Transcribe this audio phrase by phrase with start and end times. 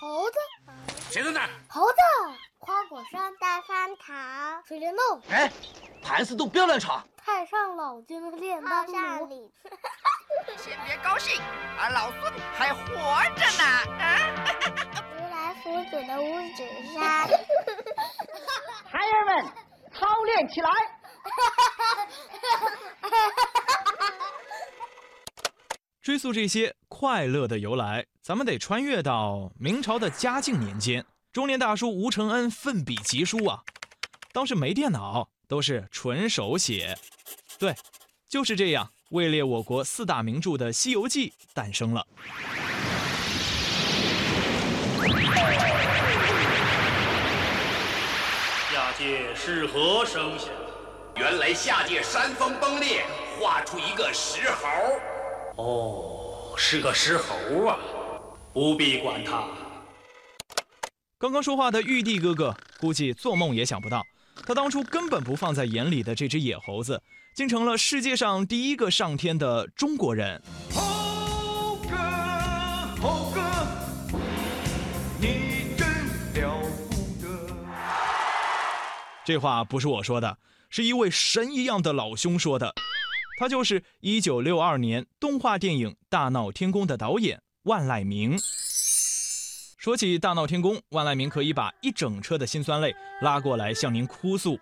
[0.00, 0.38] 猴子，
[1.10, 1.50] 谁在那儿？
[1.68, 1.98] 猴子，
[2.58, 5.52] 花果山大翻糖，水帘洞，哎，
[6.02, 7.06] 盘丝洞不要乱闯。
[7.22, 8.86] 太上老君炼丹
[9.18, 9.52] 炉。
[10.56, 11.38] 先别高兴，
[11.78, 12.82] 俺老孙还活
[13.36, 13.64] 着呢。
[13.98, 14.16] 啊！
[15.18, 17.28] 如来佛祖的五指山。
[18.90, 19.44] 孩儿们，
[19.92, 20.70] 操练起来！
[26.10, 31.06] 追溯这些快乐的由来，咱们得穿越到明朝的嘉靖年间。
[31.32, 33.62] 中年大叔吴承恩奋笔疾书啊，
[34.32, 36.98] 当时没电脑，都是纯手写。
[37.60, 37.76] 对，
[38.28, 42.04] 就是这样，位列我国四大名著的《西游记》诞生了。
[48.72, 50.48] 下界是何声响？
[51.14, 53.04] 原来下界山峰崩裂，
[53.38, 54.66] 画出一个石猴。
[55.60, 57.78] 哦，是个石猴啊，
[58.54, 59.44] 不必管他。
[61.18, 64.02] 刚刚说话的玉帝哥哥，估计做梦也想不到，
[64.46, 67.02] 他当初根本不放在眼里的这只野猴子，
[67.36, 70.42] 竟成了世界上第一个上天的中国人。
[70.72, 71.96] 猴哥，
[73.02, 73.40] 猴哥，
[75.20, 75.86] 你真
[76.42, 77.28] 了不得。
[79.26, 80.38] 这话不是我说的，
[80.70, 82.74] 是一位神一样的老兄说的。
[83.40, 88.38] 他就是一九六二年动画电影《大闹天宫》的导演万籁鸣。
[89.78, 94.60] 说起《大闹天宫》，万籁鸣可以把一整车的辛酸泪拉过来向您哭诉。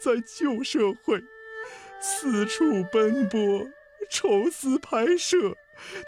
[0.00, 1.22] 在旧社会，
[2.00, 3.64] 四处奔波，
[4.10, 5.54] 愁思拍摄，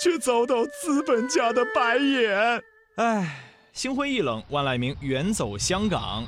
[0.00, 2.60] 却遭到资本家的白眼。
[2.96, 3.40] 唉，
[3.72, 6.24] 心灰意冷，万籁鸣远走香港。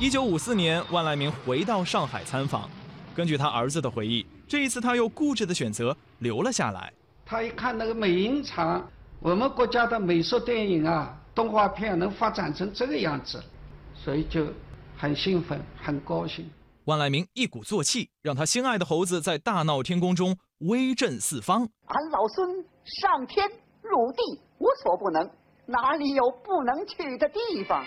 [0.00, 2.68] 一九五四年，万籁鸣回到上海参访。
[3.14, 6.92] 根据他儿子的回忆，这一次他又固执的选择留了下来。
[7.24, 8.84] 他一看那个美影厂，
[9.20, 13.40] 我们国家的美术电影啊，动画片能发展成这个样子，
[13.94, 14.44] 所以就
[14.96, 16.50] 很兴奋，很高兴。
[16.86, 21.68] 万籁鸣一鼓作气，让他心爱的猴子在大闹天宫中威震四方。
[21.86, 23.48] 俺老孙上天
[23.80, 25.30] 入地无所不能，
[25.66, 27.84] 哪里有不能去的地方？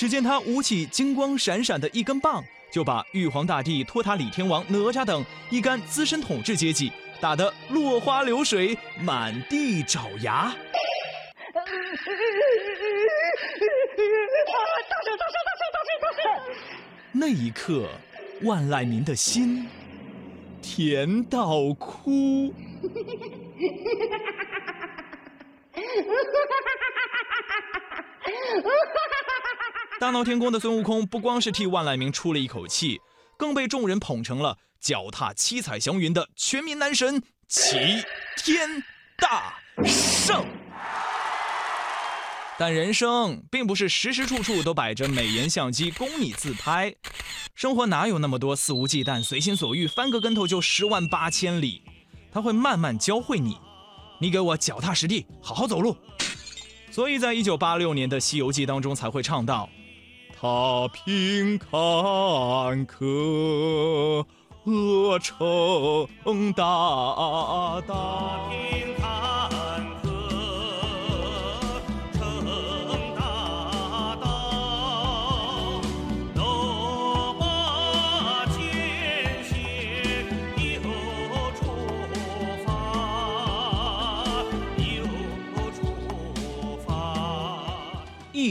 [0.00, 6.90] 只见他舞起金光闪闪的一根棒，就把玉皇大帝、托塔李天王、哪吒等一干资深统治阶级
[7.20, 10.56] 打得落花流水、满地找牙。
[11.52, 12.08] 大圣，大
[15.04, 16.24] 圣，大圣，大圣，大圣！
[17.12, 17.86] 那一刻，
[18.40, 19.68] 万籁鸣的心
[20.62, 22.54] 甜到哭。
[30.00, 32.98] 大闹天宫的孙悟空不光是替万籁鸣出了一口气，
[33.36, 37.76] 更被众人捧成了脚踏七彩祥云的全民男神齐
[38.38, 38.82] 天
[39.18, 40.42] 大圣。
[42.58, 46.94] 但人生并不是时时处处都摆着美颜相机供你自拍，
[47.54, 51.82] 生活哪有那么多肆无忌惮、随心所欲，翻个跟头就十万八千里？
[52.32, 53.58] 他会慢慢教会你，
[54.18, 55.94] 你给我脚踏实地，好好走路。
[56.90, 59.68] 所以在一九八六年的《西游记》当中才会唱到。
[60.40, 61.70] 踏平坎
[62.86, 64.24] 坷，
[65.18, 67.82] 成大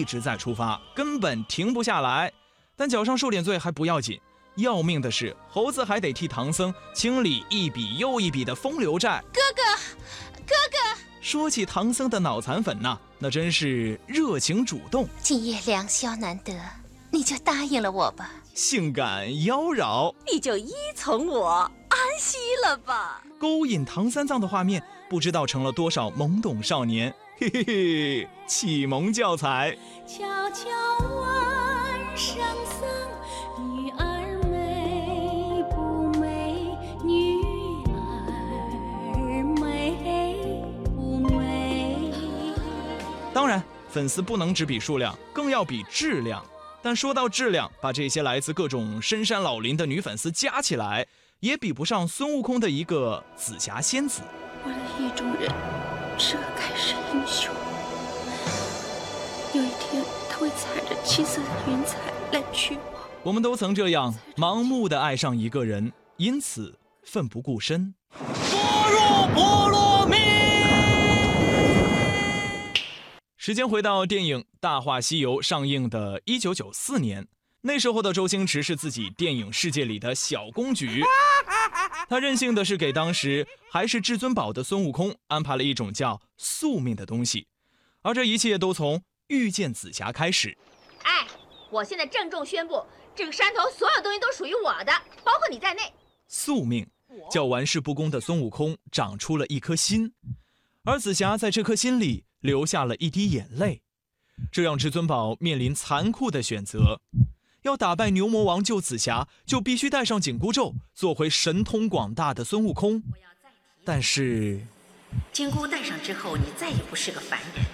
[0.10, 2.34] 直在出发，根本停不下来。
[2.76, 4.20] 但脚上受点罪还不要紧，
[4.56, 9.24] 要命的是猴子还得替唐僧清理一笔又一笔的风流债。
[9.32, 9.62] 哥哥，
[10.48, 15.08] 哥哥，说起唐僧的脑残粉呐，那真是热情主动。
[15.22, 16.60] 今夜良宵难得，
[17.12, 18.32] 你就答应了我吧。
[18.56, 23.22] 性感妖娆，你就依从我，安息了吧。
[23.40, 27.14] 勾引唐三藏的画面，不知道成了多少懵懂少年。
[27.42, 29.74] 嘿嘿嘿，启蒙教材。
[30.06, 30.18] 悄
[30.50, 30.68] 悄
[31.08, 32.86] 问圣僧，
[33.58, 36.68] 女儿美不美？
[37.02, 37.42] 女
[37.94, 40.36] 儿美
[40.84, 42.12] 不美？
[43.34, 46.46] 当然，粉丝不能只比数量，更要比质量。
[46.82, 51.08] 但说到质量，把这些来自各种深山老林的女粉丝加起来，
[51.40, 54.24] 也比不上孙悟空的一个紫霞仙子。
[54.62, 55.50] 我的意中人
[56.20, 57.56] 是个盖世英雄，
[59.54, 61.98] 有一天他会踩着七色的云彩
[62.34, 62.82] 来娶我。
[63.24, 67.96] 我们都曾这样盲目的爱上一个人，因此奋不顾身。
[68.10, 70.18] 波若波罗蜜。
[73.38, 77.28] 时间回到电影《大话西游》上映的1994年，
[77.62, 81.02] 那时候的周星驰是自己电影世界里的小公举。
[82.10, 87.48] 他任性的是给当时还是至尊宝的孙悟空安排了一种叫宿命的东西，
[88.02, 90.58] 而这一切都从遇见紫霞开始。
[91.04, 91.28] 哎，
[91.70, 92.84] 我现在郑重宣布，
[93.16, 94.92] 这个山头所有东西都属于我的，
[95.24, 95.82] 包括你在内。
[96.28, 96.86] 宿命
[97.32, 100.12] 叫玩世不恭的孙悟空长出了一颗心，
[100.84, 102.26] 而紫霞在这颗心里。
[102.42, 103.82] 流下了一滴眼泪，
[104.50, 107.02] 这让至尊宝面临残酷的选择：
[107.64, 113.04] 要打败牛魔王救紫霞，就必须带上紧箍咒，做回神通广大的孙悟空。
[113.84, 114.62] 但是，
[115.34, 117.66] 紧箍戴上之后，你再也不是个凡人，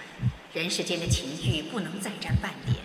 [0.52, 2.76] 人世间的情欲不能再沾半点。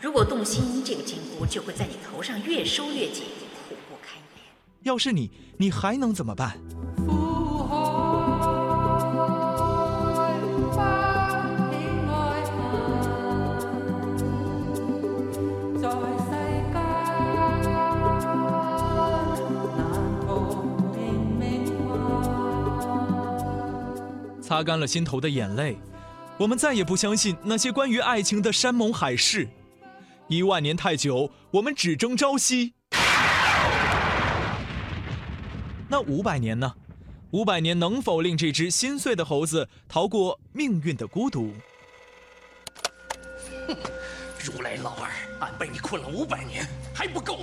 [0.00, 3.24] 如果动心，这个紧箍就会在你头上越收越紧，
[3.68, 4.44] 苦不堪言。
[4.82, 6.58] 要是你，你还能怎么办？
[24.52, 25.78] 擦干了心头的眼泪，
[26.36, 29.48] 我们再也不相信那些关于爱情的山盟海誓。
[30.28, 32.74] 一万年太久，我们只争朝夕。
[35.88, 36.74] 那五百年呢？
[37.30, 41.54] 五百年能否令这只心碎的猴子逃过命运的孤独？
[43.66, 43.74] 哼，
[44.44, 45.08] 如来老儿，
[45.40, 47.38] 俺被你困了五百年，还不够？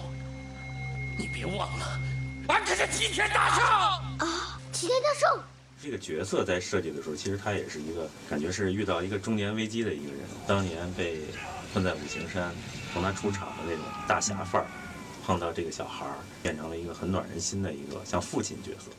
[1.18, 2.00] 你别忘了，
[2.50, 4.60] 俺可是齐天大圣啊！
[4.72, 5.44] 齐天大圣。
[5.82, 10.22] 这个角色在设计的时候，其实他也是一个感觉是遇到一个中年危机的一个人。
[10.46, 11.22] 当年被
[11.72, 12.54] 困在五行山，
[12.92, 14.68] 从他出场的那种大侠范儿，
[15.26, 18.92] 碰到这个小孩儿，变成了一个很暖人心的一个像父亲角色。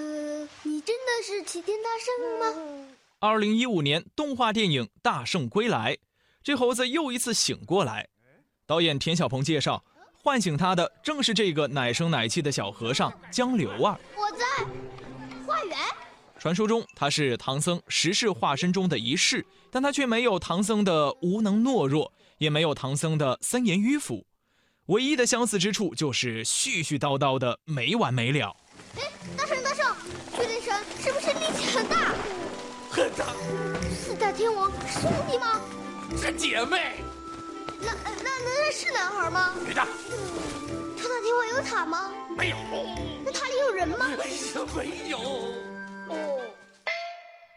[0.00, 2.86] 呃，你真的是齐天大圣吗？
[3.20, 5.94] 二零一五年动画电影《大圣归来》，
[6.42, 8.08] 这猴子又一次醒过来。
[8.66, 13.96] 导演田小鹏介绍，唤醒他的正是这个奶声奶气的小和尚江流儿。
[14.16, 14.64] 我在
[15.46, 15.78] 花园。
[16.38, 24.26] 传说中他是唐僧十世化身中的一世，但他却没有唐僧的无能懦弱，也没有唐僧的森严迂腐，
[24.86, 28.54] 唯一的相似之处就是絮絮叨叨的没完没了。
[28.96, 29.02] 哎，
[29.36, 29.96] 大圣大圣，
[30.36, 32.14] 巨灵神是不是力气很大？
[32.90, 33.26] 很大。
[33.90, 35.60] 四大天王是兄弟吗？
[36.16, 37.00] 是姐妹。
[37.80, 39.54] 那那那是男孩吗？
[39.66, 39.82] 女的。
[40.96, 42.12] 超大天王有塔吗？
[42.36, 42.56] 没有。
[43.24, 44.06] 那塔里有人吗？
[44.76, 45.18] 没有。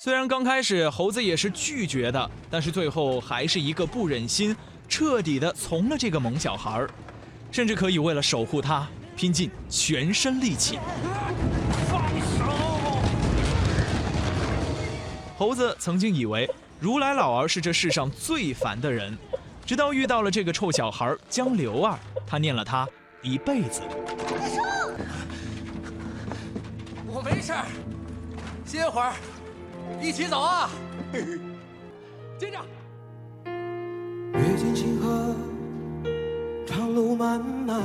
[0.01, 4.55] 虽然刚开始猴子也是拒绝的，但是最后还是一个不忍心，
[4.87, 6.89] 彻底的从了这个萌小孩儿，
[7.51, 10.79] 甚至可以为了守护他拼尽全身力气。
[11.89, 12.01] 放
[12.37, 12.45] 手！
[15.37, 16.49] 猴子曾经以为
[16.79, 19.17] 如来老儿是这世上最烦的人，
[19.65, 22.87] 直到遇到了这个臭小孩江流儿，他念了他
[23.21, 23.81] 一辈子。
[27.05, 27.53] 我没事，
[28.69, 29.13] 歇会儿。
[29.99, 30.69] 一起走啊！
[32.37, 32.59] 接着。
[34.33, 35.35] 阅尽星河，
[36.67, 37.81] 长路漫漫，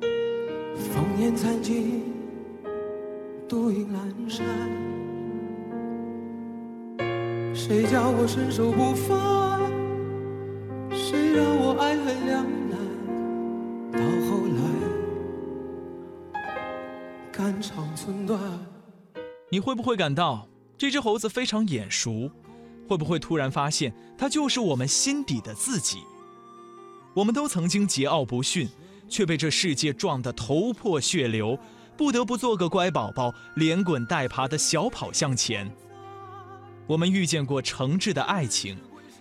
[0.00, 2.04] 烽烟残尽，
[3.46, 4.46] 独影阑珊。
[7.54, 9.60] 谁叫我身手不凡？
[10.90, 12.78] 谁让我爱恨两难？
[13.92, 14.62] 到后来，
[17.42, 18.40] 肝肠寸断。
[19.50, 20.46] 你会不会感到
[20.78, 22.30] 这只猴子非常眼熟？
[22.88, 26.04] 会不会突然发现它就是我们心底的自己？
[27.14, 28.68] 我们都曾经桀骜不驯，
[29.08, 31.58] 却被这世界撞得头破血流，
[31.96, 35.68] 不得不做个乖宝宝，连滚带爬的小跑向前。
[36.86, 38.78] 我们遇见过诚挚的爱情，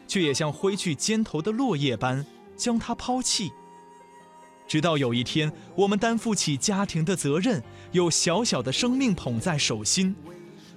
[0.08, 2.24] 却也像挥去肩头的落叶般
[2.56, 3.52] 将它抛弃。
[4.72, 7.62] 直到有一天，我们担负起家庭的责任，
[7.92, 10.16] 有小小的生命捧在手心。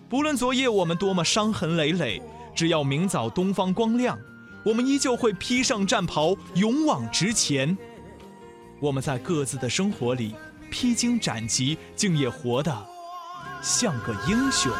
[0.08, 2.20] 不论昨夜我们多么伤痕累累，
[2.56, 4.18] 只要明早东方光亮，
[4.64, 7.78] 我们依旧会披上战袍，勇往直前。
[8.80, 10.34] 我们在各自的生活里
[10.72, 12.76] 披荆斩棘，竟也活得
[13.62, 14.72] 像个英雄。